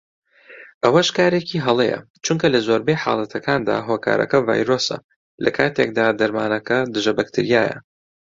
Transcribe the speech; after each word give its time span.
ئەوەش 0.85 1.09
کارێکی 1.17 1.63
هەڵەیە 1.65 1.99
چونکە 2.25 2.47
لە 2.53 2.59
زۆربەی 2.67 3.01
حاڵەتەکاندا 3.03 3.75
هۆکارەکە 3.87 4.37
ڤایرۆسە 4.47 4.97
لەکاتێکدا 5.45 6.07
دەرمانەکە 6.19 6.77
دژە 6.93 7.13
بەکتریایە 7.19 7.77